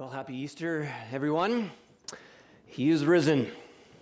[0.00, 1.70] Well, happy Easter, everyone.
[2.64, 3.50] He is risen.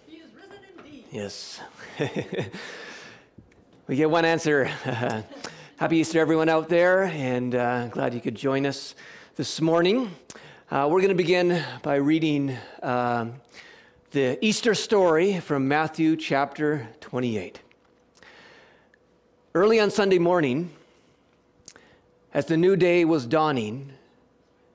[0.06, 1.04] He is risen indeed.
[1.10, 1.60] Yes.
[3.88, 4.66] we get one answer.
[5.76, 8.94] happy Easter, everyone out there, and uh, glad you could join us
[9.34, 10.14] this morning.
[10.70, 13.26] Uh, we're going to begin by reading uh,
[14.12, 17.58] the Easter story from Matthew chapter 28.
[19.52, 20.70] Early on Sunday morning,
[22.32, 23.94] as the new day was dawning,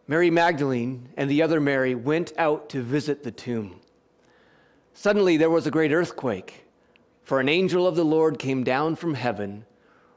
[0.07, 3.79] Mary Magdalene and the other Mary went out to visit the tomb.
[4.93, 6.65] Suddenly there was a great earthquake,
[7.23, 9.65] for an angel of the Lord came down from heaven,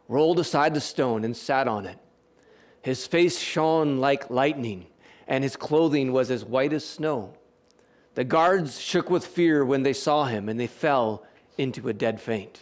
[0.09, 1.98] rolled aside the stone, and sat on it.
[2.83, 4.87] His face shone like lightning,
[5.29, 7.34] and his clothing was as white as snow.
[8.15, 11.24] The guards shook with fear when they saw him, and they fell
[11.59, 12.60] into a dead faint.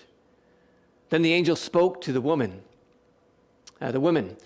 [1.09, 2.62] Then the angel spoke to the woman.
[3.81, 4.37] Uh, the women,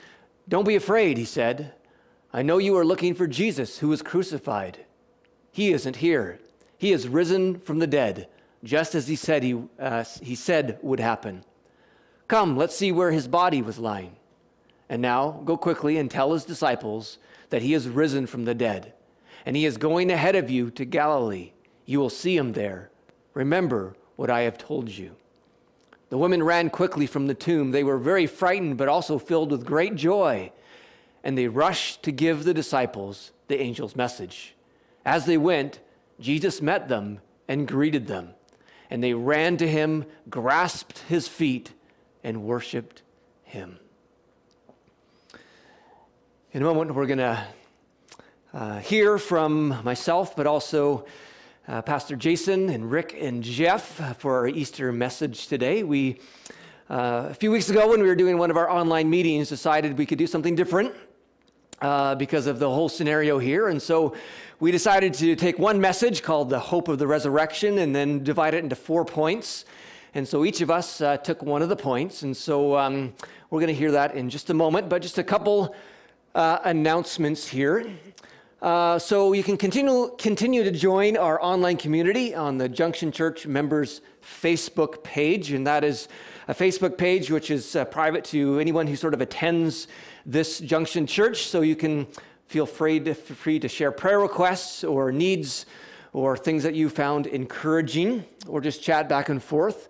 [0.49, 1.73] don't be afraid, he said.
[2.33, 4.85] I know you are looking for Jesus who was crucified.
[5.51, 6.39] He isn't here.
[6.77, 8.29] He is risen from the dead,
[8.63, 11.45] just as he said he, uh, he said would happen.
[12.29, 14.17] Come, let's see where his body was lying.
[14.91, 18.93] And now go quickly and tell his disciples that he is risen from the dead,
[19.47, 21.53] and he is going ahead of you to Galilee.
[21.87, 22.91] You will see him there.
[23.33, 25.17] Remember what I have told you.
[26.11, 27.71] The women ran quickly from the tomb.
[27.71, 30.53] They were very frightened, but also filled with great joy
[31.29, 34.55] and they rushed to give the disciples the angel's message.
[35.05, 35.79] As they went,
[36.19, 38.31] Jesus met them and greeted them,
[38.89, 41.75] and they ran to him, grasped his feet,
[42.25, 43.03] and worshiped
[43.43, 43.79] him.
[46.53, 47.45] In a moment, we're going to
[48.55, 51.05] uh, hear from myself, but also
[51.69, 55.83] uh, Pastor Jason and Rick and Jeff for our Easter message today.
[55.83, 56.21] We,
[56.89, 59.99] uh, a few weeks ago, when we were doing one of our online meetings, decided
[59.99, 60.95] we could do something different
[61.81, 63.69] uh, because of the whole scenario here.
[63.69, 64.15] And so
[64.61, 68.55] we decided to take one message called the hope of the resurrection and then divide
[68.55, 69.65] it into four points.
[70.15, 72.23] And so each of us uh, took one of the points.
[72.23, 73.15] And so um,
[73.51, 75.75] we're going to hear that in just a moment, but just a couple
[76.35, 77.87] uh, announcements here.
[78.61, 83.47] Uh, so you can continue, continue to join our online community on the Junction Church
[83.47, 86.09] members Facebook page, and that is
[86.49, 89.87] a Facebook page which is uh, private to anyone who sort of attends
[90.29, 92.07] this Junction Church, so you can
[92.49, 95.65] feel free to, free to share prayer requests or needs
[96.13, 99.89] or things that you found encouraging or just chat back and forth.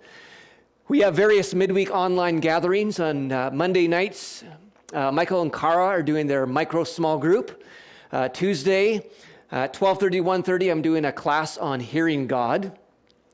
[0.86, 4.44] We have various midweek online gatherings on uh, Monday nights.
[4.92, 7.64] Uh, Michael and Kara are doing their micro small group.
[8.12, 9.04] Uh, Tuesday,
[9.50, 12.78] at 12:30, 1:30, I'm doing a class on hearing God.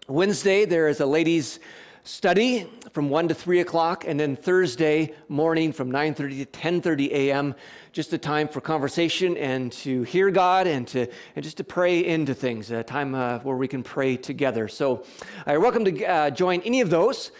[0.08, 1.60] Wednesday, there is a ladies'
[2.02, 7.52] study from 1 to 3 o'clock, and then Thursday morning from 9.30 to 10.30 a.m.,
[7.90, 12.04] just a time for conversation and to hear God and, to, and just to pray
[12.04, 14.68] into things, a time uh, where we can pray together.
[14.68, 15.04] So
[15.44, 17.32] you're welcome to uh, join any of those.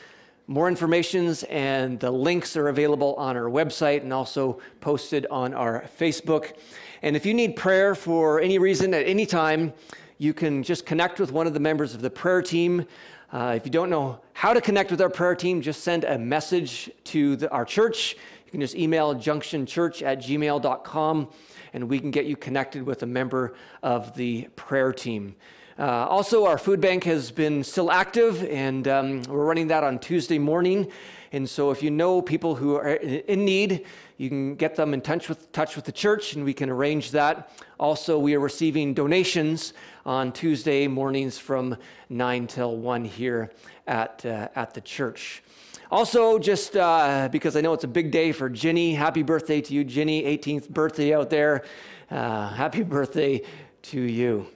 [0.49, 5.85] More informations and the links are available on our website and also posted on our
[6.01, 6.55] Facebook.
[7.03, 9.73] And if you need prayer for any reason at any time,
[10.19, 12.87] you can just connect with one of the members of the prayer team.
[13.35, 16.17] Uh, if you don't know how to connect with our prayer team, just send a
[16.17, 18.15] message to the, our church.
[18.47, 21.29] You can just email junctionchurch at gmail.com
[21.73, 25.35] and we can get you connected with a member of the prayer team.
[25.77, 29.99] Uh, also, our food bank has been still active, and um, we're running that on
[29.99, 30.89] Tuesday morning.
[31.33, 33.85] And so, if you know people who are in need,
[34.17, 37.11] you can get them in touch with, touch with the church, and we can arrange
[37.11, 37.51] that.
[37.81, 39.73] Also, we are receiving donations
[40.07, 41.77] on Tuesday mornings from
[42.09, 43.51] 9 till 1 here
[43.87, 45.43] at, uh, at the church.
[45.91, 49.75] Also, just uh, because I know it's a big day for Ginny, happy birthday to
[49.75, 51.65] you, Ginny, 18th birthday out there.
[52.11, 53.43] Uh, happy birthday
[53.83, 54.47] to you.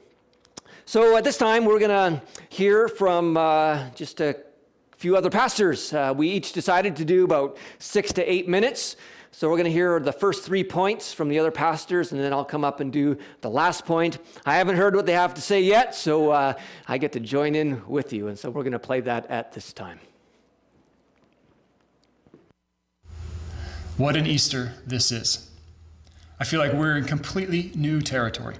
[0.85, 4.37] So, at this time, we're going to hear from uh, just a
[4.97, 5.93] few other pastors.
[5.93, 8.97] Uh, we each decided to do about six to eight minutes.
[9.39, 12.33] So we're going to hear the first three points from the other pastors, and then
[12.33, 14.19] I'll come up and do the last point.
[14.45, 16.55] I haven't heard what they have to say yet, so uh,
[16.89, 18.27] I get to join in with you.
[18.27, 20.01] And so we're going to play that at this time.
[23.97, 25.49] What an Easter this is.
[26.41, 28.57] I feel like we're in completely new territory,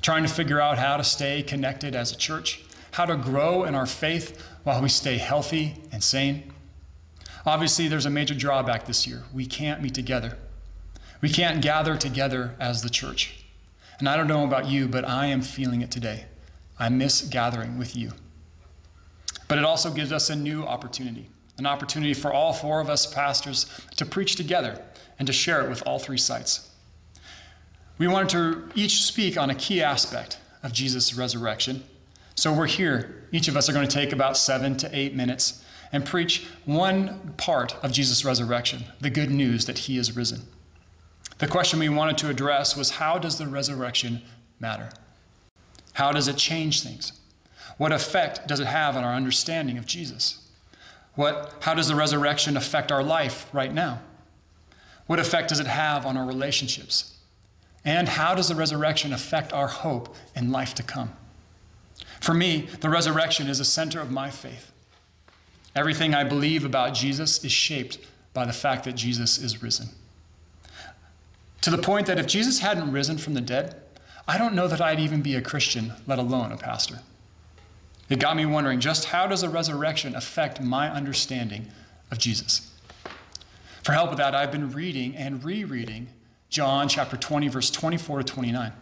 [0.00, 2.62] trying to figure out how to stay connected as a church,
[2.92, 6.53] how to grow in our faith while we stay healthy and sane.
[7.46, 9.22] Obviously, there's a major drawback this year.
[9.32, 10.38] We can't meet together.
[11.20, 13.44] We can't gather together as the church.
[13.98, 16.24] And I don't know about you, but I am feeling it today.
[16.78, 18.12] I miss gathering with you.
[19.46, 23.06] But it also gives us a new opportunity an opportunity for all four of us
[23.06, 24.82] pastors to preach together
[25.18, 26.70] and to share it with all three sites.
[27.98, 31.84] we wanted to each speak on a key aspect of Jesus' resurrection.
[32.34, 33.22] So we're here.
[33.30, 35.63] Each of us are going to take about seven to eight minutes
[35.94, 40.40] and preach one part of Jesus' resurrection the good news that he is risen.
[41.38, 44.20] The question we wanted to address was how does the resurrection
[44.58, 44.90] matter?
[45.92, 47.12] How does it change things?
[47.78, 50.48] What effect does it have on our understanding of Jesus?
[51.14, 54.00] What, how does the resurrection affect our life right now?
[55.06, 57.16] What effect does it have on our relationships?
[57.84, 61.12] And how does the resurrection affect our hope in life to come?
[62.20, 64.72] For me, the resurrection is the center of my faith.
[65.74, 67.98] Everything I believe about Jesus is shaped
[68.32, 69.88] by the fact that Jesus is risen.
[71.62, 73.76] To the point that if Jesus hadn't risen from the dead,
[74.28, 77.00] I don't know that I'd even be a Christian, let alone a pastor.
[78.08, 81.68] It got me wondering just how does the resurrection affect my understanding
[82.10, 82.70] of Jesus?
[83.82, 86.08] For help with that, I've been reading and rereading
[86.48, 88.72] John chapter 20, verse 24 to 29.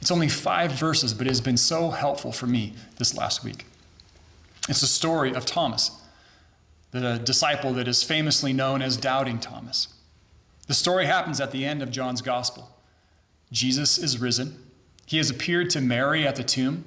[0.00, 3.64] It's only five verses, but it has been so helpful for me this last week.
[4.68, 5.90] It's the story of Thomas,
[7.00, 9.88] the disciple that is famously known as Doubting Thomas.
[10.68, 12.70] The story happens at the end of John's gospel.
[13.50, 14.56] Jesus is risen.
[15.04, 16.84] He has appeared to Mary at the tomb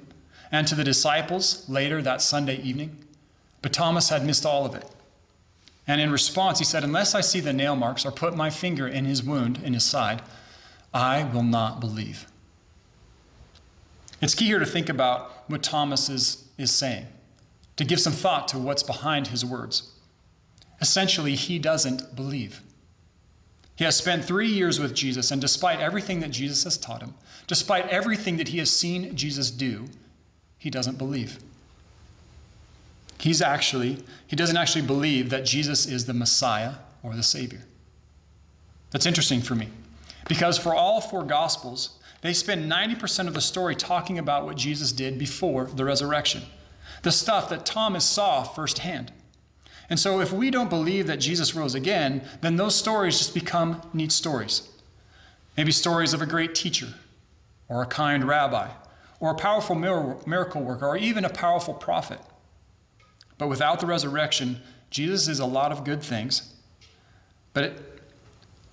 [0.50, 3.04] and to the disciples later that Sunday evening,
[3.60, 4.88] but Thomas had missed all of it.
[5.86, 8.88] And in response, he said, Unless I see the nail marks or put my finger
[8.88, 10.22] in his wound in his side,
[10.94, 12.26] I will not believe.
[14.22, 17.06] It's key here to think about what Thomas is, is saying,
[17.76, 19.92] to give some thought to what's behind his words.
[20.80, 22.62] Essentially, he doesn't believe.
[23.76, 27.14] He has spent three years with Jesus, and despite everything that Jesus has taught him,
[27.46, 29.86] despite everything that he has seen Jesus do,
[30.58, 31.38] he doesn't believe.
[33.20, 37.62] He's actually, he doesn't actually believe that Jesus is the Messiah or the Savior.
[38.90, 39.68] That's interesting for me
[40.28, 44.92] because for all four Gospels, they spend 90% of the story talking about what Jesus
[44.92, 46.42] did before the resurrection,
[47.02, 49.12] the stuff that Thomas saw firsthand.
[49.90, 53.80] And so, if we don't believe that Jesus rose again, then those stories just become
[53.94, 54.68] neat stories.
[55.56, 56.88] Maybe stories of a great teacher,
[57.68, 58.68] or a kind rabbi,
[59.18, 62.20] or a powerful miracle worker, or even a powerful prophet.
[63.38, 66.54] But without the resurrection, Jesus is a lot of good things.
[67.54, 68.02] But it,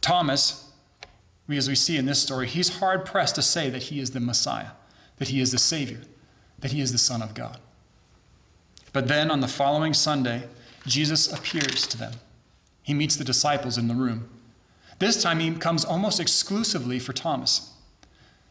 [0.01, 0.71] Thomas,
[1.49, 4.19] as we see in this story, he's hard pressed to say that he is the
[4.19, 4.71] Messiah,
[5.17, 6.01] that he is the Savior,
[6.59, 7.59] that he is the Son of God.
[8.93, 10.47] But then on the following Sunday,
[10.85, 12.13] Jesus appears to them.
[12.83, 14.29] He meets the disciples in the room.
[14.99, 17.73] This time he comes almost exclusively for Thomas.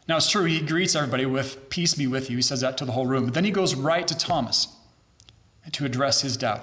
[0.08, 2.36] Now it's true, he greets everybody with, Peace be with you.
[2.36, 3.24] He says that to the whole room.
[3.24, 4.68] But then he goes right to Thomas
[5.72, 6.62] to address his doubt.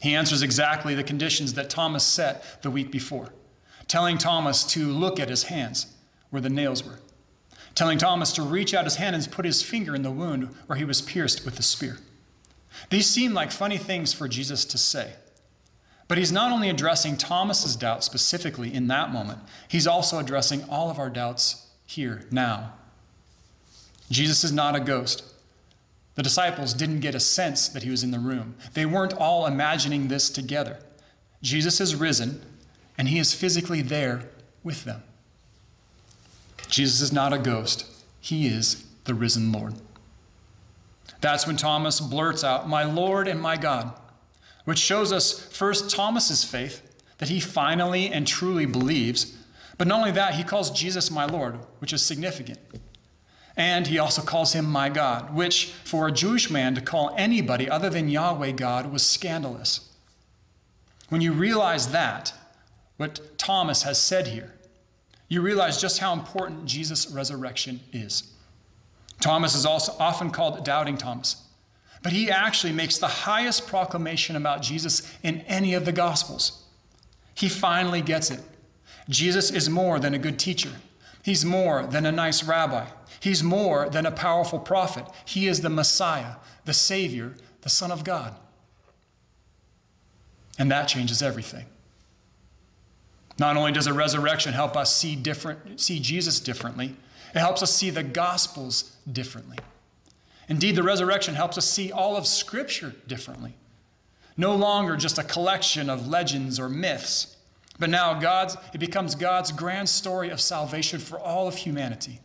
[0.00, 3.30] He answers exactly the conditions that Thomas set the week before,
[3.88, 5.86] telling Thomas to look at his hands
[6.30, 7.00] where the nails were,
[7.74, 10.76] telling Thomas to reach out his hand and put his finger in the wound where
[10.76, 11.98] he was pierced with the spear.
[12.90, 15.12] These seem like funny things for Jesus to say.
[16.06, 19.38] But he's not only addressing Thomas's doubt specifically in that moment,
[19.68, 22.74] he's also addressing all of our doubts here, now.
[24.10, 25.24] Jesus is not a ghost.
[26.14, 28.54] The disciples didn't get a sense that he was in the room.
[28.74, 30.78] They weren't all imagining this together.
[31.42, 32.40] Jesus is risen,
[32.96, 34.28] and he is physically there
[34.62, 35.02] with them.
[36.68, 37.86] Jesus is not a ghost,
[38.20, 39.74] he is the risen Lord.
[41.20, 43.92] That's when Thomas blurts out, My Lord and my God,
[44.64, 46.82] which shows us first Thomas's faith,
[47.18, 49.36] that he finally and truly believes.
[49.78, 52.58] But not only that, he calls Jesus my Lord, which is significant.
[53.56, 57.70] And he also calls him my God, which for a Jewish man to call anybody
[57.70, 59.92] other than Yahweh God was scandalous.
[61.08, 62.32] When you realize that,
[62.96, 64.54] what Thomas has said here,
[65.28, 68.33] you realize just how important Jesus' resurrection is.
[69.20, 71.36] Thomas is also often called Doubting Thomas,
[72.02, 76.64] but he actually makes the highest proclamation about Jesus in any of the Gospels.
[77.34, 78.40] He finally gets it.
[79.08, 80.72] Jesus is more than a good teacher,
[81.22, 82.86] he's more than a nice rabbi.
[83.24, 85.06] He's more than a powerful prophet.
[85.24, 86.34] He is the Messiah,
[86.66, 88.34] the Savior, the Son of God.
[90.58, 91.64] And that changes everything.
[93.38, 96.96] Not only does a resurrection help us see different see Jesus differently,
[97.34, 99.58] it helps us see the gospels differently.
[100.48, 103.54] Indeed, the resurrection helps us see all of scripture differently.
[104.36, 107.36] No longer just a collection of legends or myths,
[107.78, 112.20] but now God's it becomes God's grand story of salvation for all of humanity.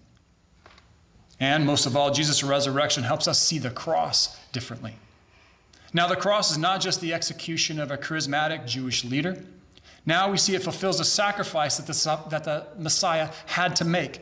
[1.39, 4.95] And most of all, Jesus' resurrection helps us see the cross differently.
[5.93, 9.43] Now, the cross is not just the execution of a charismatic Jewish leader,
[10.05, 14.21] Now we see it fulfills a sacrifice that the, that the Messiah had to make,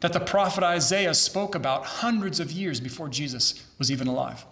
[0.00, 4.44] that the prophet Isaiah spoke about hundreds of years before Jesus was even alive.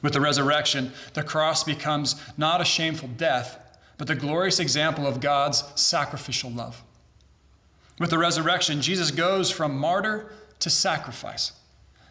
[0.00, 3.58] With the resurrection, the cross becomes not a shameful death,
[3.98, 6.82] but the glorious example of God's sacrificial love.
[7.98, 11.52] With the resurrection, Jesus goes from martyr to sacrifice,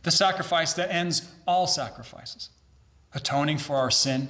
[0.04, 2.50] the sacrifice that ends all sacrifices,
[3.14, 4.30] atoning for our sin,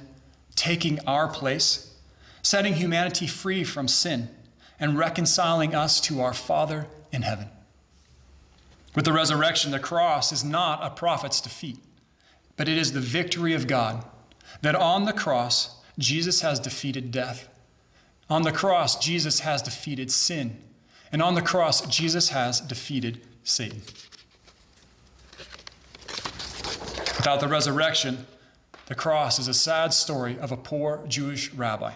[0.54, 1.96] taking our place,
[2.42, 4.28] setting humanity free from sin,
[4.78, 7.48] and reconciling us to our Father in heaven.
[8.98, 11.78] With the resurrection, the cross is not a prophet's defeat
[12.56, 14.04] but it is the victory of God
[14.62, 17.48] that on the cross, Jesus has defeated death.
[18.28, 20.60] On the cross, Jesus has defeated sin.
[21.12, 23.82] And on the cross, Jesus has defeated Satan.
[27.18, 28.26] Without the resurrection,
[28.86, 31.92] the cross is a sad story of a poor Jewish rabbi.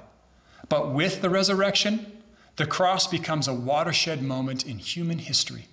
[0.69, 2.23] But with the resurrection,
[2.55, 5.67] the cross becomes a watershed moment in human history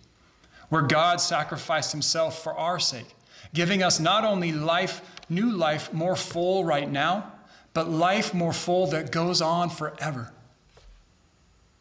[0.69, 3.15] where God sacrificed himself for our sake
[3.53, 7.31] giving us not only life, new life, more full right now,
[7.73, 10.31] but life more full that goes on forever.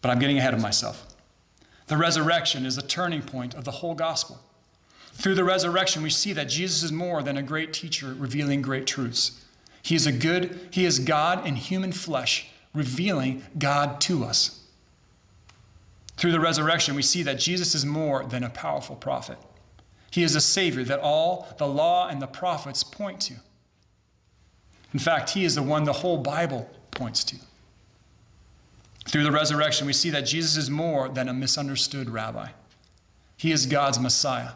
[0.00, 1.06] But I'm getting ahead of myself.
[1.86, 4.38] The resurrection is the turning point of the whole gospel.
[5.14, 8.86] Through the resurrection, we see that Jesus is more than a great teacher revealing great
[8.86, 9.44] truths.
[9.82, 14.57] He is a good, he is God in human flesh, revealing God to us.
[16.18, 19.38] Through the resurrection, we see that Jesus is more than a powerful prophet.
[20.10, 23.34] He is a Savior that all the law and the prophets point to.
[24.92, 27.36] In fact, He is the one the whole Bible points to.
[29.06, 32.48] Through the resurrection, we see that Jesus is more than a misunderstood rabbi.
[33.36, 34.52] He is God's Messiah,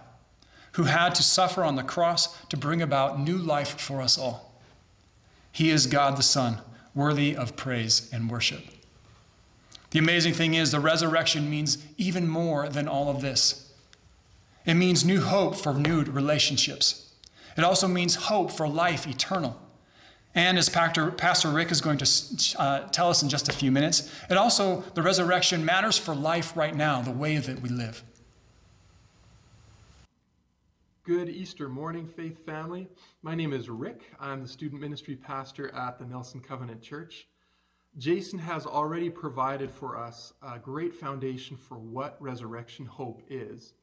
[0.73, 4.53] who had to suffer on the cross to bring about new life for us all.
[5.53, 6.61] He is God the Son,
[6.93, 8.65] worthy of praise and worship.
[9.93, 13.73] The amazing thing is, the resurrection means even more than all of this.
[14.65, 17.13] It means new hope for renewed relationships.
[17.59, 19.61] It also means hope for life eternal.
[20.35, 24.11] And as Pastor, Rick is going to uh, tell us in just a few minutes,
[24.31, 28.03] it also, the resurrection matters for life right now, the way that we live.
[31.05, 32.89] Good Easter morning, Faith family.
[33.23, 34.05] My name is Rick.
[34.19, 37.27] I'm the student ministry pastor at the Nelson Covenant Church.
[37.99, 43.75] Jason has already provided for us a great foundation for what resurrection hope is.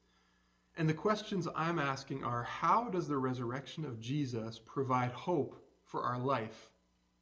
[0.76, 6.02] And the questions I'm asking are how does the resurrection of Jesus provide hope for
[6.02, 6.70] our life?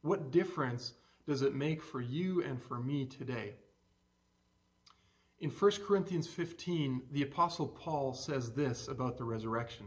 [0.01, 0.93] What difference
[1.27, 3.53] does it make for you and for me today?
[5.39, 9.85] In 1 Corinthians 15, the Apostle Paul says this about the resurrection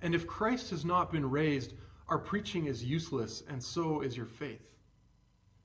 [0.00, 1.74] And if Christ has not been raised,
[2.08, 4.71] our preaching is useless, and so is your faith.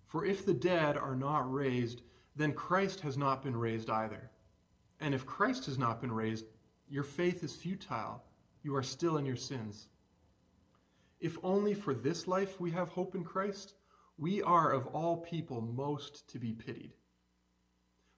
[0.07, 2.01] For if the dead are not raised,
[2.35, 4.31] then Christ has not been raised either.
[4.99, 6.45] And if Christ has not been raised,
[6.89, 8.23] your faith is futile.
[8.63, 9.89] You are still in your sins.
[11.19, 13.73] If only for this life we have hope in Christ,
[14.17, 16.93] we are of all people most to be pitied.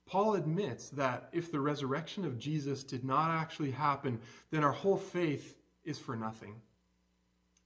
[0.06, 4.20] Paul admits that if the resurrection of Jesus did not actually happen,
[4.52, 6.56] then our whole faith is for nothing.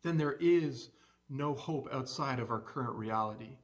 [0.02, 0.90] Then there is
[1.30, 3.58] no hope outside of our current reality.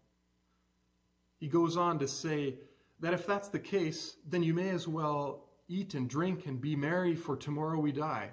[1.40, 2.56] He goes on to say
[3.00, 6.76] that if that's the case, then you may as well eat and drink and be
[6.76, 8.32] merry, for tomorrow we die.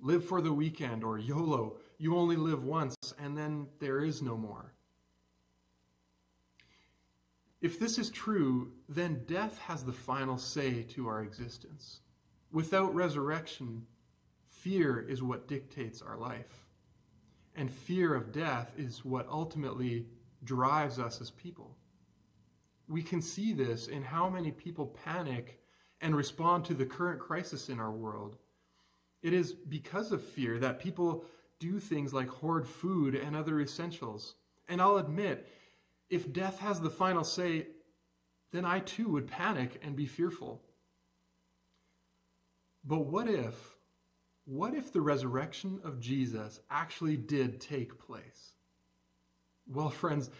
[0.00, 4.36] Live for the weekend, or YOLO, you only live once, and then there is no
[4.36, 4.72] more.
[7.60, 12.00] If this is true, then death has the final say to our existence.
[12.52, 13.86] Without resurrection,
[14.46, 16.66] fear is what dictates our life.
[17.54, 20.06] And fear of death is what ultimately
[20.46, 21.76] drives us as people.
[22.88, 25.60] We can see this in how many people panic
[26.00, 28.36] and respond to the current crisis in our world.
[29.22, 31.24] It is because of fear that people
[31.58, 34.34] do things like hoard food and other essentials.
[34.68, 35.48] And I'll admit,
[36.08, 37.68] if death has the final say,
[38.52, 40.62] then I too would panic and be fearful.
[42.84, 43.76] But what if,
[44.44, 48.52] what if the resurrection of Jesus actually did take place?
[49.66, 50.30] Well, friends,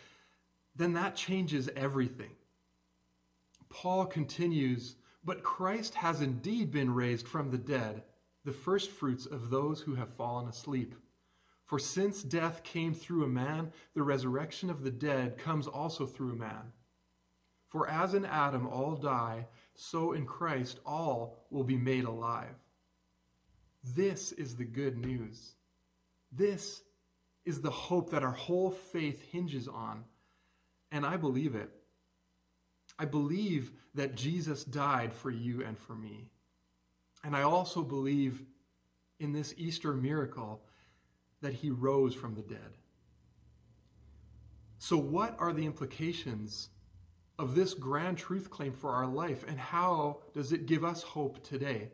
[0.75, 2.31] then that changes everything.
[3.69, 8.05] Paul continues but Christ has indeed been raised from the dead,
[8.45, 10.95] the firstfruits of those who have fallen asleep.
[11.65, 16.37] For since death came through a man, the resurrection of the dead comes also through
[16.37, 16.73] man.
[17.67, 22.55] For as in Adam all die, so in Christ all will be made alive.
[23.83, 25.57] This is the good news.
[26.31, 26.83] This
[27.47, 30.05] is the hope that our whole faith hinges on.
[30.93, 31.69] and I believe it.
[32.99, 36.29] I believe that Jesus died for you and for me.
[37.25, 38.43] And I also believe
[39.19, 40.63] in this Easter miracle
[41.43, 42.79] that he rose from the dead.
[44.79, 46.69] So, what are the implications
[47.39, 51.43] of this grand truth claim for our life, and how does it give us hope
[51.43, 51.91] today?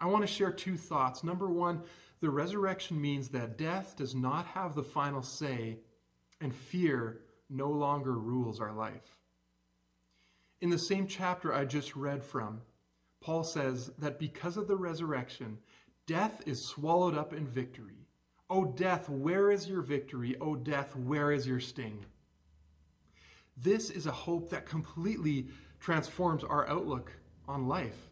[0.00, 1.22] I want to share two thoughts.
[1.22, 1.82] Number one,
[2.20, 5.78] the resurrection means that death does not have the final say,
[6.40, 9.16] and fear no longer rules our life.
[10.60, 12.60] In the same chapter I just read from,
[13.22, 15.58] Paul says that because of the resurrection,
[16.06, 18.06] death is swallowed up in victory.
[18.50, 20.36] O death, where is your victory?
[20.40, 22.04] O death, where is your sting?
[23.56, 25.48] This is a hope that completely
[25.78, 27.12] transforms our outlook
[27.46, 28.09] on life.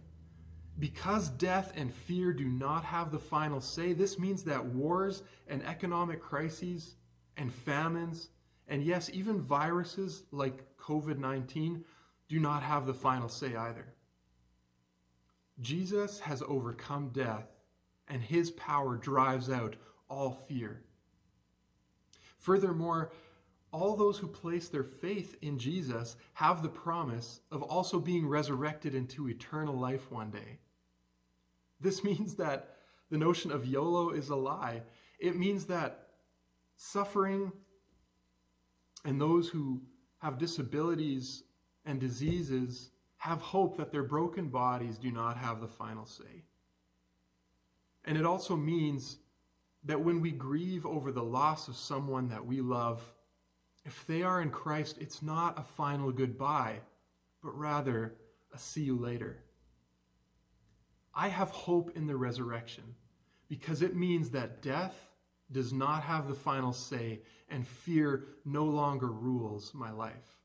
[0.78, 5.64] Because death and fear do not have the final say, this means that wars and
[5.64, 6.94] economic crises
[7.36, 8.28] and famines,
[8.68, 11.84] and yes, even viruses like COVID 19,
[12.28, 13.94] do not have the final say either.
[15.60, 17.48] Jesus has overcome death,
[18.06, 19.74] and his power drives out
[20.08, 20.82] all fear.
[22.36, 23.10] Furthermore,
[23.72, 28.94] all those who place their faith in Jesus have the promise of also being resurrected
[28.94, 30.58] into eternal life one day.
[31.80, 32.76] This means that
[33.10, 34.82] the notion of YOLO is a lie.
[35.18, 36.08] It means that
[36.76, 37.52] suffering
[39.04, 39.82] and those who
[40.18, 41.44] have disabilities
[41.84, 46.44] and diseases have hope that their broken bodies do not have the final say.
[48.04, 49.18] And it also means
[49.84, 53.02] that when we grieve over the loss of someone that we love,
[53.84, 56.80] if they are in Christ, it's not a final goodbye,
[57.42, 58.14] but rather
[58.52, 59.42] a see you later.
[61.18, 62.94] I have hope in the resurrection
[63.48, 64.94] because it means that death
[65.50, 70.36] does not have the final say and fear no longer rules my life.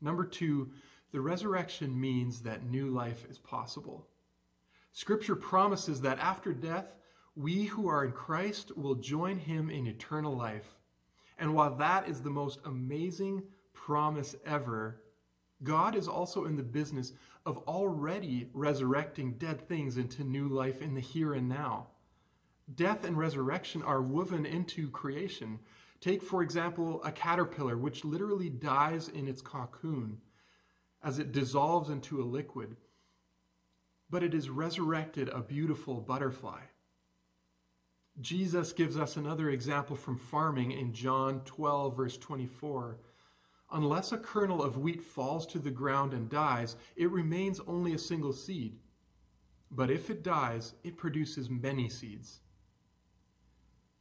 [0.00, 0.72] Number two,
[1.12, 4.08] the resurrection means that new life is possible.
[4.90, 6.96] Scripture promises that after death,
[7.36, 10.74] we who are in Christ will join him in eternal life.
[11.38, 15.00] And while that is the most amazing promise ever,
[15.64, 17.12] God is also in the business
[17.46, 21.88] of already resurrecting dead things into new life in the here and now.
[22.74, 25.58] Death and resurrection are woven into creation.
[26.00, 30.18] Take, for example, a caterpillar, which literally dies in its cocoon
[31.02, 32.76] as it dissolves into a liquid,
[34.08, 36.60] but it is resurrected a beautiful butterfly.
[38.20, 42.98] Jesus gives us another example from farming in John 12, verse 24.
[43.74, 47.98] Unless a kernel of wheat falls to the ground and dies, it remains only a
[47.98, 48.78] single seed.
[49.70, 52.40] But if it dies, it produces many seeds.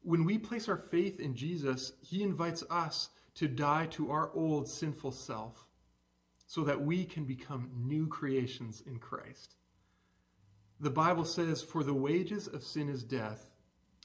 [0.02, 4.70] When we place our faith in Jesus, he invites us to die to our old
[4.70, 5.68] sinful self
[6.46, 9.56] so that we can become new creations in Christ.
[10.80, 13.50] The Bible says, For the wages of sin is death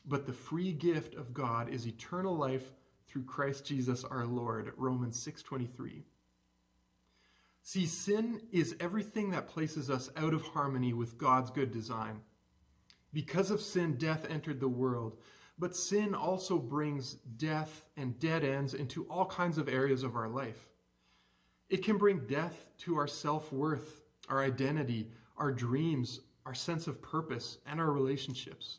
[0.09, 2.73] but the free gift of God is eternal life
[3.09, 4.73] through Christ Jesus our Lord.
[4.77, 6.05] Romans 6:23.
[7.63, 12.23] See, sin is everything that places us out of harmony with God's good design.
[13.13, 15.19] Because of sin, death entered the world,
[15.59, 20.29] but sin also brings death and dead ends into all kinds of areas of our
[20.29, 20.69] life.
[21.69, 27.03] It can bring death to our self worth, our identity, our dreams, our sense of
[27.03, 28.79] purpose, and our relationships.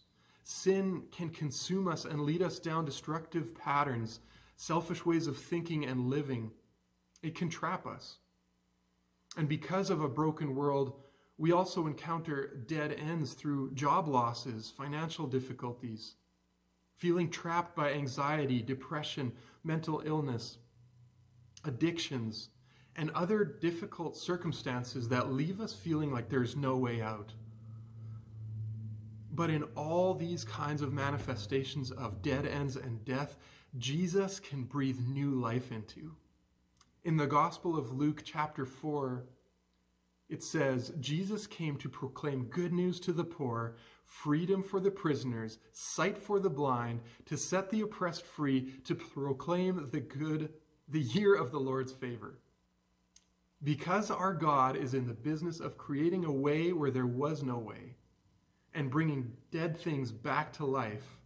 [0.52, 4.20] Sin can consume us and lead us down destructive patterns,
[4.56, 6.50] selfish ways of thinking and living.
[7.22, 8.18] It can trap us.
[9.38, 10.94] And because of a broken world,
[11.38, 16.16] we also encounter dead ends through job losses, financial difficulties,
[16.98, 19.34] feeling trapped by anxiety, depression,
[19.64, 20.58] mental illness,
[21.64, 22.50] addictions,
[22.96, 27.34] and other difficult circumstances that leave us feeling like there's no way out.
[29.32, 33.38] But in all these kinds of manifestations of dead ends and death,
[33.78, 36.16] Jesus can breathe new life into.
[37.04, 39.26] In the Gospel of Luke, chapter 4,
[40.30, 45.58] it says, Jesus came to proclaim good news to the poor, freedom for the prisoners,
[45.72, 50.54] sight for the blind, to set the oppressed free, to proclaim the good,
[50.88, 52.40] the year of the Lord's favor.
[53.64, 57.58] Because our God is in the business of creating a way where there was no
[57.58, 57.96] way,
[58.74, 61.20] and bringing dead things back to life,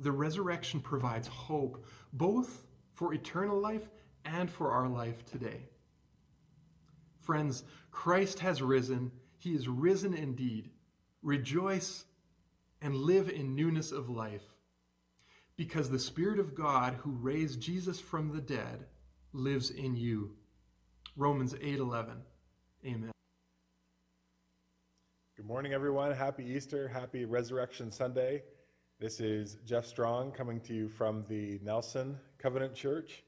[0.00, 3.88] the resurrection provides hope both for eternal life
[4.24, 5.68] and for our life today.
[7.20, 9.12] Friends, Christ has risen.
[9.38, 10.70] He is risen indeed.
[11.22, 12.04] Rejoice
[12.80, 14.42] and live in newness of life
[15.56, 18.86] because the Spirit of God who raised Jesus from the dead
[19.32, 20.36] lives in you.
[21.16, 22.22] Romans 8:11.
[22.84, 23.12] Amen.
[25.42, 26.12] Good morning, everyone.
[26.12, 26.86] Happy Easter.
[26.86, 28.44] Happy Resurrection Sunday.
[29.00, 33.24] This is Jeff Strong coming to you from the Nelson Covenant Church.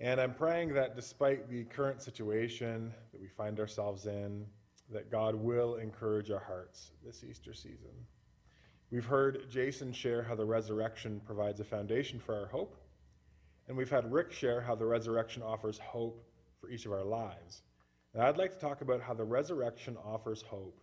[0.00, 4.44] And I'm praying that despite the current situation that we find ourselves in,
[4.90, 7.94] that God will encourage our hearts this Easter season.
[8.90, 12.76] We've heard Jason share how the resurrection provides a foundation for our hope.
[13.68, 16.28] And we've had Rick share how the resurrection offers hope
[16.60, 17.62] for each of our lives.
[18.14, 20.80] And I'd like to talk about how the resurrection offers hope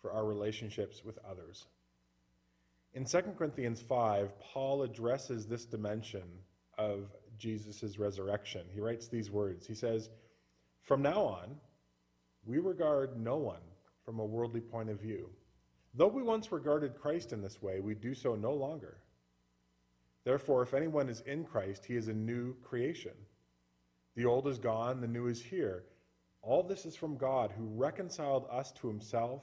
[0.00, 1.66] for our relationships with others.
[2.94, 6.24] In 2 Corinthians 5, Paul addresses this dimension
[6.76, 8.62] of Jesus' resurrection.
[8.72, 10.10] He writes these words He says,
[10.82, 11.56] From now on,
[12.44, 13.60] we regard no one
[14.04, 15.28] from a worldly point of view.
[15.94, 18.98] Though we once regarded Christ in this way, we do so no longer.
[20.24, 23.14] Therefore, if anyone is in Christ, he is a new creation.
[24.16, 25.84] The old is gone, the new is here.
[26.42, 29.42] All this is from God, who reconciled us to himself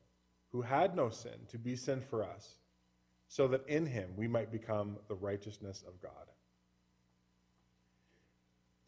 [0.51, 2.55] who had no sin, to be sin for us,
[3.27, 6.11] so that in him we might become the righteousness of God.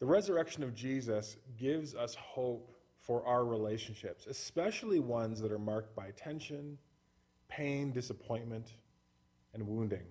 [0.00, 5.94] The resurrection of Jesus gives us hope for our relationships, especially ones that are marked
[5.94, 6.78] by tension,
[7.48, 8.72] pain, disappointment,
[9.54, 10.06] and wounding.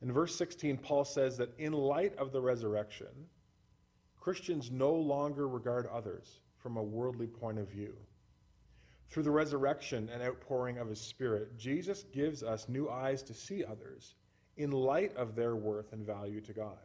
[0.00, 3.08] In verse 16, Paul says that in light of the resurrection,
[4.20, 7.96] Christians no longer regard others from a worldly point of view.
[9.08, 13.64] Through the resurrection and outpouring of his Spirit, Jesus gives us new eyes to see
[13.64, 14.14] others
[14.56, 16.78] in light of their worth and value to God.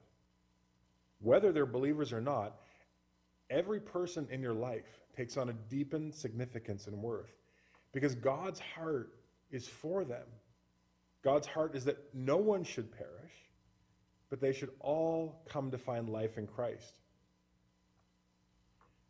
[1.19, 2.55] Whether they're believers or not,
[3.49, 7.33] every person in your life takes on a deepened significance and worth
[7.91, 9.13] because God's heart
[9.51, 10.25] is for them.
[11.23, 13.33] God's heart is that no one should perish,
[14.29, 16.99] but they should all come to find life in Christ.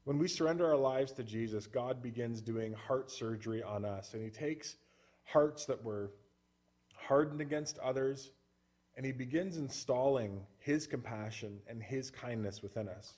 [0.05, 4.21] When we surrender our lives to Jesus, God begins doing heart surgery on us, and
[4.21, 4.75] He takes
[5.23, 6.11] hearts that were
[6.95, 8.31] hardened against others,
[8.97, 13.13] and He begins installing His compassion and His kindness within us.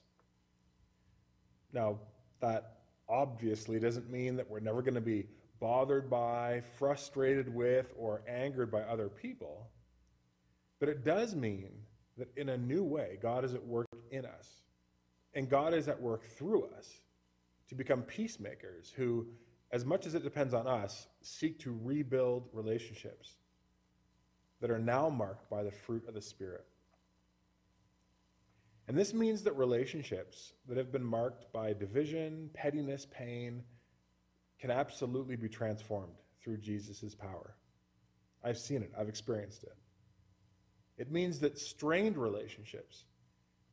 [1.73, 1.99] Now,
[2.39, 2.77] that
[3.09, 5.25] obviously doesn't mean that we're never going to be
[5.59, 9.67] bothered by, frustrated with, or angered by other people.
[10.79, 11.71] But it does mean
[12.17, 14.47] that in a new way, God is at work in us.
[15.35, 16.89] And God is at work through us
[17.67, 19.27] to become peacemakers who,
[19.71, 23.35] as much as it depends on us, seek to rebuild relationships
[24.61, 26.65] that are now marked by the fruit of the Spirit.
[28.87, 33.63] And this means that relationships that have been marked by division, pettiness, pain,
[34.59, 37.55] can absolutely be transformed through Jesus' power.
[38.43, 39.75] I've seen it, I've experienced it.
[40.97, 43.05] It means that strained relationships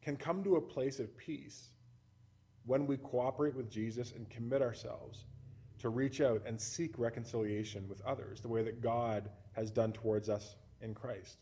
[0.03, 1.71] can come to a place of peace
[2.67, 5.25] when we cooperate with Jesus and commit ourselves
[5.79, 10.29] to reach out and seek reconciliation with others the way that God has done towards
[10.29, 11.39] us in Christ.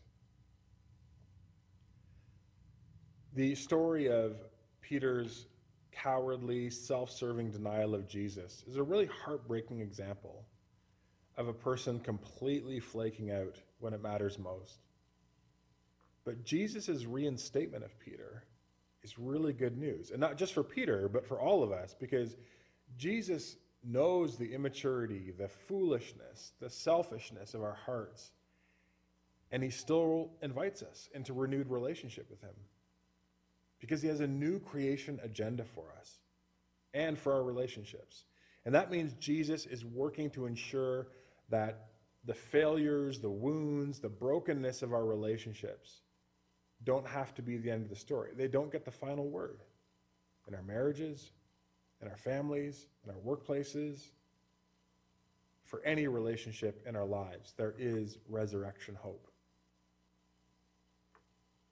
[3.33, 4.37] The story of
[4.81, 5.45] Peter's
[5.91, 10.45] cowardly, self serving denial of Jesus is a really heartbreaking example
[11.37, 14.79] of a person completely flaking out when it matters most.
[16.23, 18.43] But Jesus' reinstatement of Peter
[19.03, 20.11] is really good news.
[20.11, 22.35] And not just for Peter, but for all of us, because
[22.97, 28.31] Jesus knows the immaturity, the foolishness, the selfishness of our hearts.
[29.51, 32.55] And he still invites us into renewed relationship with him
[33.79, 36.19] because he has a new creation agenda for us
[36.93, 38.25] and for our relationships.
[38.65, 41.07] And that means Jesus is working to ensure
[41.49, 41.87] that
[42.25, 46.01] the failures, the wounds, the brokenness of our relationships
[46.83, 48.31] don't have to be the end of the story.
[48.35, 49.59] They don't get the final word
[50.47, 51.31] in our marriages,
[52.01, 54.07] in our families, in our workplaces,
[55.63, 57.53] for any relationship in our lives.
[57.55, 59.27] There is resurrection hope.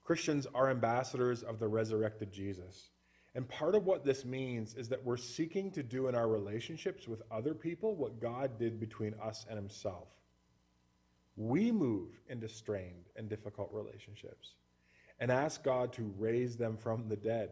[0.04, 2.90] Christians are ambassadors of the resurrected Jesus.
[3.34, 7.06] And part of what this means is that we're seeking to do in our relationships
[7.06, 10.08] with other people what God did between us and Himself.
[11.36, 14.54] We move into strained and difficult relationships
[15.20, 17.50] and ask God to raise them from the dead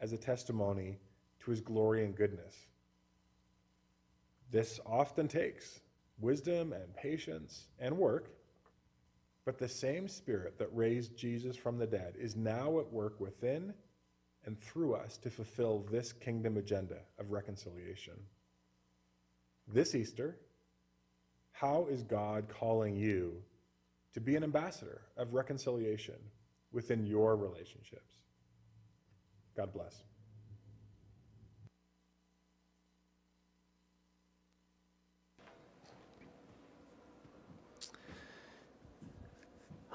[0.00, 0.98] as a testimony
[1.40, 2.54] to his glory and goodness.
[4.50, 5.80] This often takes
[6.18, 8.30] wisdom and patience and work,
[9.44, 13.74] but the same Spirit that raised Jesus from the dead is now at work within
[14.46, 18.14] and through us to fulfill this kingdom agenda of reconciliation.
[19.66, 20.36] This Easter,
[21.52, 23.42] how is God calling you
[24.12, 26.16] to be an ambassador of reconciliation
[26.74, 28.18] within your relationships?
[29.56, 30.02] God bless.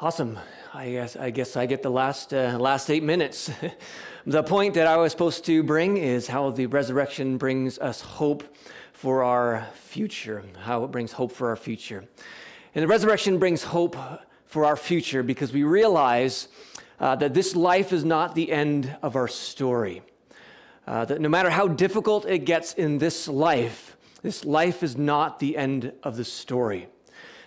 [0.01, 0.39] Awesome.
[0.73, 3.51] I guess I, guess I get the last, uh, last eight minutes.
[4.25, 8.45] the point that I was supposed to bring is how the resurrection brings us hope
[8.93, 12.05] for our future, how it brings hope for our future.
[12.73, 13.97] And the resurrection brings hope
[14.49, 16.49] for our future because we realize
[16.99, 20.01] uh, that this life is not the end of our story.
[20.85, 25.39] Uh, that no matter how difficult it gets in this life, this life is not
[25.39, 26.89] the end of the story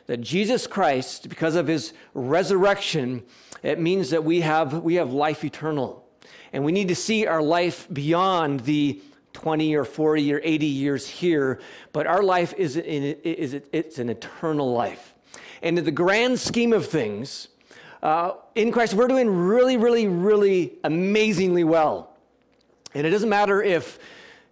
[0.06, 3.22] that Jesus Christ, because of his resurrection,
[3.62, 6.06] it means that we have, we have life eternal.
[6.52, 9.00] And we need to see our life beyond the
[9.32, 11.60] 20 or 40 or 80 years here,
[11.92, 15.11] but our life is, in, is it's an eternal life.
[15.62, 17.48] And in the grand scheme of things,
[18.02, 22.16] uh, in Christ, we're doing really, really, really amazingly well.
[22.94, 24.00] And it doesn't matter if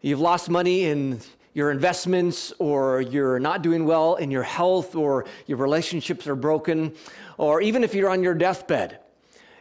[0.01, 1.21] you've lost money in
[1.53, 6.95] your investments or you're not doing well in your health or your relationships are broken,
[7.39, 9.01] or even if you're on your deathbed.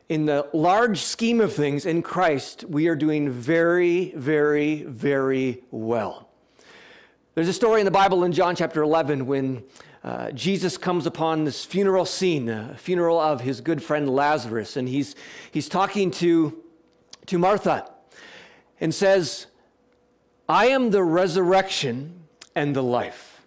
[0.08, 6.30] In the large scheme of things in Christ, we are doing very, very, very well.
[7.34, 9.64] There's a story in the Bible in John chapter 11 when
[10.04, 14.88] uh, Jesus comes upon this funeral scene, a funeral of his good friend Lazarus, and
[14.88, 15.16] he's,
[15.52, 16.64] he's talking to,
[17.26, 17.90] to Martha
[18.80, 19.48] and says,
[20.48, 22.24] I am the resurrection
[22.56, 23.42] and the life.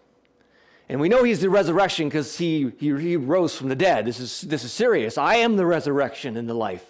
[0.89, 4.05] And we know he's the resurrection because he, he, he rose from the dead.
[4.05, 5.17] This is, this is serious.
[5.17, 6.85] I am the resurrection and the life.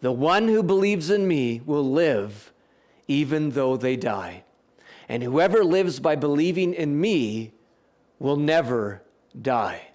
[0.00, 2.52] The one who believes in me will live
[3.08, 4.44] even though they die.
[5.08, 7.52] And whoever lives by believing in me
[8.18, 9.02] will never
[9.40, 9.88] die.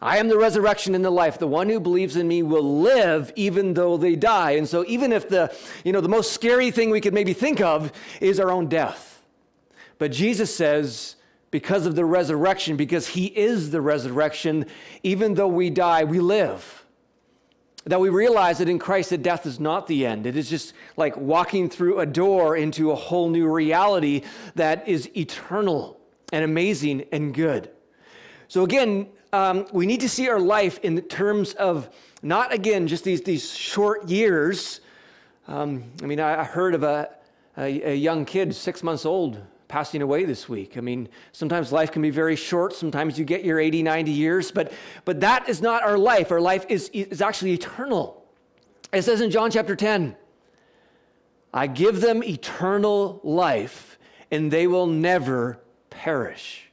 [0.00, 1.38] I am the resurrection and the life.
[1.38, 4.52] The one who believes in me will live even though they die.
[4.52, 7.60] And so even if the, you know, the most scary thing we could maybe think
[7.60, 9.22] of is our own death.
[9.98, 11.16] But Jesus says,
[11.50, 14.66] because of the resurrection, because he is the resurrection,
[15.02, 16.84] even though we die, we live.
[17.86, 20.26] That we realize that in Christ that death is not the end.
[20.26, 24.22] It is just like walking through a door into a whole new reality
[24.56, 25.95] that is eternal
[26.32, 27.70] and amazing and good.
[28.48, 31.88] So again, um, we need to see our life in terms of
[32.22, 34.80] not, again, just these, these short years.
[35.48, 37.10] Um, I mean, I, heard of a,
[37.58, 40.76] a, a young kid, six months old, passing away this week.
[40.76, 42.72] I mean, sometimes life can be very short.
[42.72, 44.72] Sometimes you get your 80, 90 years, but,
[45.04, 46.30] but that is not our life.
[46.30, 48.24] Our life is, is actually eternal.
[48.92, 50.16] It says in John chapter 10,
[51.52, 53.98] I give them eternal life,
[54.30, 55.58] and they will never
[55.96, 56.70] perish.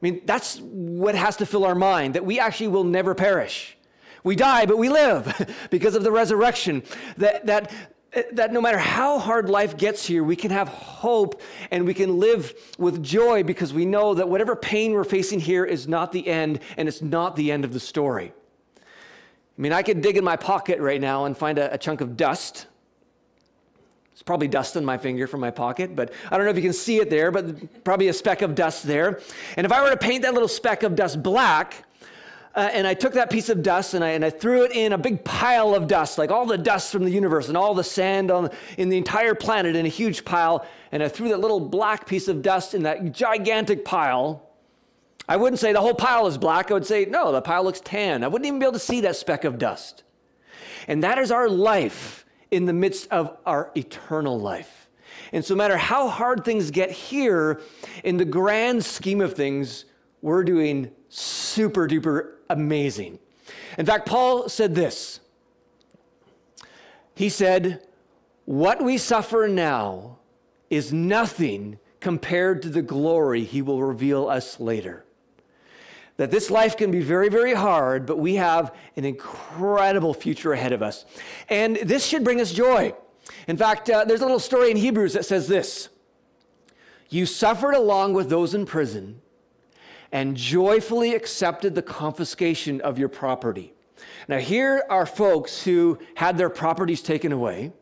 [0.02, 3.76] mean, that's what has to fill our mind that we actually will never perish.
[4.24, 6.82] We die, but we live because of the resurrection.
[7.16, 7.72] That, that,
[8.32, 12.18] that no matter how hard life gets here, we can have hope and we can
[12.18, 16.26] live with joy because we know that whatever pain we're facing here is not the
[16.26, 18.32] end and it's not the end of the story.
[18.76, 22.00] I mean, I could dig in my pocket right now and find a, a chunk
[22.00, 22.66] of dust
[24.20, 26.62] it's probably dust on my finger from my pocket, but I don't know if you
[26.62, 29.18] can see it there, but probably a speck of dust there.
[29.56, 31.86] And if I were to paint that little speck of dust black,
[32.54, 34.92] uh, and I took that piece of dust and I, and I threw it in
[34.92, 37.82] a big pile of dust, like all the dust from the universe and all the
[37.82, 41.58] sand on, in the entire planet in a huge pile, and I threw that little
[41.58, 44.50] black piece of dust in that gigantic pile.
[45.30, 46.70] I wouldn't say the whole pile is black.
[46.70, 48.22] I would say, no, the pile looks tan.
[48.22, 50.02] I wouldn't even be able to see that speck of dust.
[50.88, 54.88] And that is our life in the midst of our eternal life.
[55.32, 57.60] And so, no matter how hard things get here,
[58.04, 59.84] in the grand scheme of things,
[60.22, 63.18] we're doing super duper amazing.
[63.78, 65.20] In fact, Paul said this
[67.14, 67.86] He said,
[68.44, 70.18] What we suffer now
[70.68, 75.04] is nothing compared to the glory he will reveal us later
[76.16, 80.72] that this life can be very, very hard, but we have an incredible future ahead
[80.72, 81.04] of us.
[81.48, 82.94] And this should bring us joy.
[83.48, 85.88] In fact, uh, there's a little story in Hebrews that says this
[87.08, 89.20] You suffered along with those in prison
[90.12, 93.72] and joyfully accepted the confiscation of your property.
[94.28, 97.72] Now, here are folks who had their properties taken away,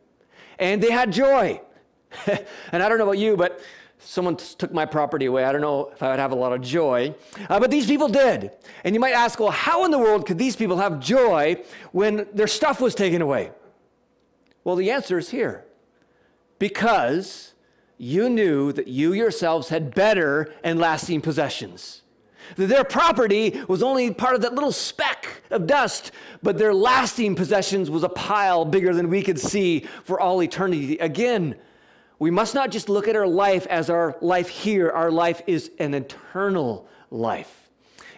[0.59, 1.61] and they had joy.
[2.27, 3.61] and I don't know about you, but
[3.99, 5.45] someone took my property away.
[5.45, 7.15] I don't know if I would have a lot of joy.
[7.49, 8.53] Uh, but these people did.
[8.85, 12.27] And you might ask, well, how in the world could these people have joy when
[12.33, 13.51] their stuff was taken away?
[14.65, 15.65] Well, the answer is here
[16.59, 17.55] because
[17.97, 22.03] you knew that you yourselves had better and lasting possessions.
[22.57, 27.35] That their property was only part of that little speck of dust, but their lasting
[27.35, 30.97] possessions was a pile bigger than we could see for all eternity.
[30.99, 31.57] Again,
[32.19, 35.71] we must not just look at our life as our life here, our life is
[35.79, 37.69] an eternal life.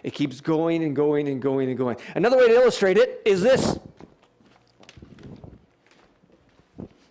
[0.03, 1.97] It keeps going and going and going and going.
[2.15, 3.77] Another way to illustrate it is this.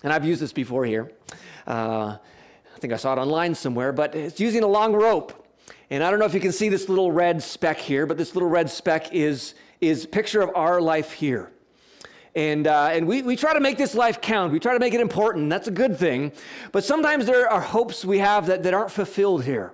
[0.02, 1.12] And I've used this before here.
[1.66, 2.16] Uh,
[2.74, 5.46] I think I saw it online somewhere, but it's using a long rope.
[5.90, 8.34] And I don't know if you can see this little red speck here, but this
[8.34, 11.50] little red speck is is picture of our life here.
[12.34, 14.52] And, uh, and we, we try to make this life count.
[14.52, 15.50] We try to make it important.
[15.50, 16.32] That's a good thing.
[16.70, 19.72] But sometimes there are hopes we have that, that aren't fulfilled here.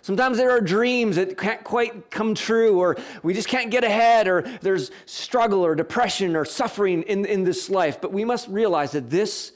[0.00, 4.26] Sometimes there are dreams that can't quite come true, or we just can't get ahead,
[4.26, 8.00] or there's struggle or depression or suffering in, in this life.
[8.00, 9.52] But we must realize that this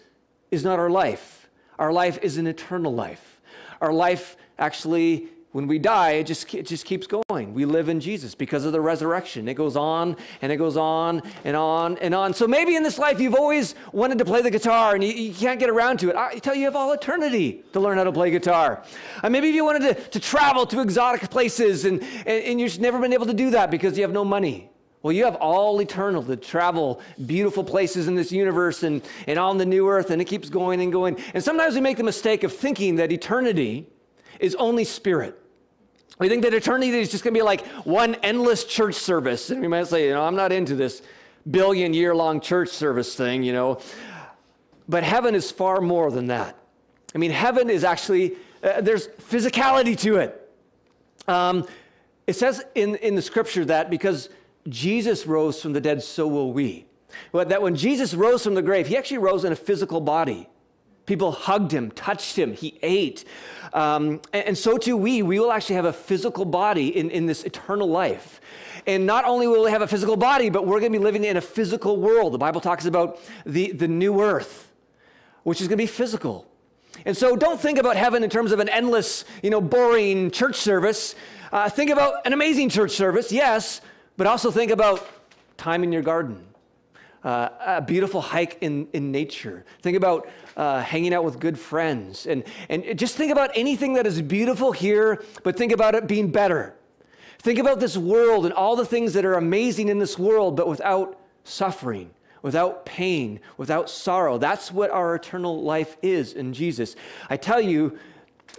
[0.52, 1.48] is not our life.
[1.80, 3.40] Our life is an eternal life.
[3.80, 7.54] Our life actually when we die, it just, it just keeps going.
[7.54, 9.48] We live in Jesus because of the resurrection.
[9.48, 12.34] It goes on and it goes on and on and on.
[12.34, 15.32] So maybe in this life you've always wanted to play the guitar and you, you
[15.32, 16.14] can't get around to it.
[16.14, 18.84] I tell you, you have all eternity to learn how to play guitar.
[19.22, 23.00] Uh, maybe you wanted to, to travel to exotic places and, and, and you've never
[23.00, 24.68] been able to do that because you have no money.
[25.02, 29.56] Well, you have all eternal to travel beautiful places in this universe and, and on
[29.56, 31.16] the new earth, and it keeps going and going.
[31.32, 33.88] And sometimes we make the mistake of thinking that eternity
[34.38, 35.44] is only spirit.
[36.18, 39.50] We think that eternity is just going to be like one endless church service.
[39.50, 41.02] And we might say, you know, I'm not into this
[41.50, 43.80] billion year long church service thing, you know.
[44.88, 46.56] But heaven is far more than that.
[47.14, 50.50] I mean, heaven is actually, uh, there's physicality to it.
[51.28, 51.66] Um,
[52.26, 54.28] it says in, in the scripture that because
[54.68, 56.86] Jesus rose from the dead, so will we.
[57.32, 60.48] But that when Jesus rose from the grave, he actually rose in a physical body.
[61.06, 63.24] People hugged him, touched him, he ate.
[63.72, 67.26] Um, and, and, so too we, we will actually have a physical body in, in
[67.26, 68.40] this eternal life.
[68.86, 71.24] And not only will we have a physical body, but we're going to be living
[71.24, 72.32] in a physical world.
[72.32, 74.72] The Bible talks about the, the new earth,
[75.42, 76.48] which is going to be physical.
[77.04, 80.56] And so don't think about heaven in terms of an endless, you know, boring church
[80.56, 81.14] service.
[81.52, 83.80] Uh, think about an amazing church service, yes,
[84.16, 85.06] but also think about
[85.56, 86.44] time in your garden
[87.24, 89.64] uh, a beautiful hike in, in nature.
[89.82, 92.26] Think about uh, hanging out with good friends.
[92.26, 96.30] And, and just think about anything that is beautiful here, but think about it being
[96.30, 96.74] better.
[97.38, 100.68] Think about this world and all the things that are amazing in this world, but
[100.68, 102.10] without suffering,
[102.42, 104.38] without pain, without sorrow.
[104.38, 106.96] That's what our eternal life is in Jesus.
[107.28, 107.98] I tell you,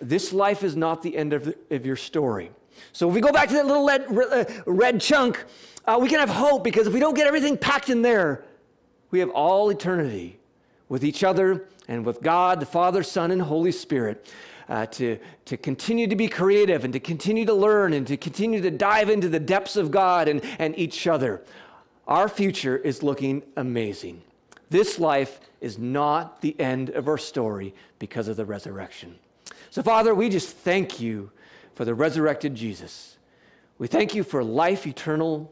[0.02, 2.52] this life is not the end of, the, of your story.
[2.94, 5.44] So if we go back to that little red, uh, red chunk,
[5.86, 8.44] uh, we can have hope because if we don't get everything packed in there,
[9.12, 10.40] we have all eternity
[10.90, 14.26] with each other and with God, the Father, Son, and Holy Spirit.
[14.70, 18.60] Uh, to, to continue to be creative and to continue to learn and to continue
[18.60, 21.42] to dive into the depths of God and, and each other.
[22.06, 24.22] Our future is looking amazing.
[24.70, 29.16] This life is not the end of our story because of the resurrection.
[29.70, 31.32] So, Father, we just thank you
[31.76, 33.18] for the resurrected Jesus.
[33.78, 35.52] We thank you for life eternal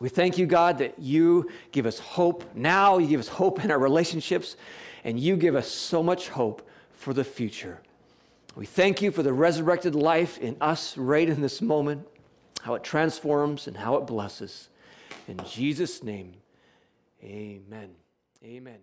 [0.00, 3.70] we thank you, God, that you give us hope now, you give us hope in
[3.70, 4.56] our relationships,
[5.04, 7.80] and you give us so much hope for the future.
[8.54, 12.06] We thank you for the resurrected life in us right in this moment,
[12.62, 14.68] how it transforms and how it blesses.
[15.26, 16.34] In Jesus' name,
[17.22, 17.90] amen.
[18.44, 18.78] Amen.